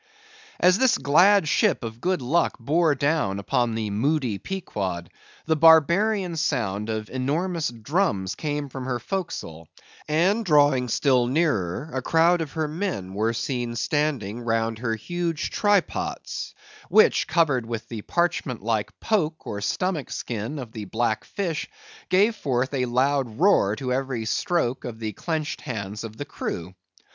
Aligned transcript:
As 0.59 0.79
this 0.79 0.97
glad 0.97 1.47
ship 1.47 1.83
of 1.83 2.01
good 2.01 2.23
luck 2.23 2.57
bore 2.59 2.95
down 2.95 3.37
upon 3.37 3.75
the 3.75 3.91
moody 3.91 4.39
Pequod, 4.39 5.11
the 5.45 5.55
barbarian 5.55 6.37
sound 6.37 6.89
of 6.89 7.07
enormous 7.11 7.67
drums 7.69 8.33
came 8.33 8.67
from 8.67 8.85
her 8.85 8.97
forecastle; 8.97 9.67
and 10.07 10.43
drawing 10.43 10.87
still 10.87 11.27
nearer, 11.27 11.91
a 11.93 12.01
crowd 12.01 12.41
of 12.41 12.53
her 12.53 12.67
men 12.67 13.13
were 13.13 13.31
seen 13.31 13.75
standing 13.75 14.41
round 14.41 14.79
her 14.79 14.95
huge 14.95 15.51
try 15.51 15.81
pots, 15.81 16.55
which, 16.89 17.27
covered 17.27 17.67
with 17.67 17.87
the 17.87 18.01
parchment 18.01 18.63
like 18.63 18.99
poke 18.99 19.45
or 19.45 19.61
stomach 19.61 20.09
skin 20.09 20.57
of 20.57 20.71
the 20.71 20.85
black 20.85 21.23
fish, 21.23 21.69
gave 22.09 22.35
forth 22.35 22.73
a 22.73 22.85
loud 22.85 23.39
roar 23.39 23.75
to 23.75 23.93
every 23.93 24.25
stroke 24.25 24.83
of 24.83 24.97
the 24.97 25.13
clenched 25.13 25.61
hands 25.61 26.03
of 26.03 26.17
the 26.17 26.25
crew. 26.25 26.73